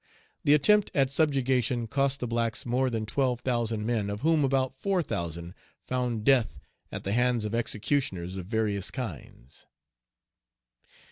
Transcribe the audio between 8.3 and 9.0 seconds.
of various